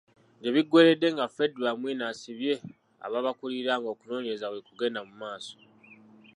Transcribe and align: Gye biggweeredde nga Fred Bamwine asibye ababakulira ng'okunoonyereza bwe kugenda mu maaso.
Gye 0.41 0.49
biggweeredde 0.55 1.07
nga 1.15 1.25
Fred 1.33 1.53
Bamwine 1.63 2.03
asibye 2.11 2.53
ababakulira 3.05 3.73
ng'okunoonyereza 3.77 4.45
bwe 4.49 4.65
kugenda 4.67 4.99
mu 5.07 5.13
maaso. 5.21 5.55